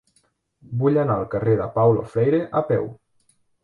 [0.79, 2.95] Vull anar al carrer de Paulo Freire a peu.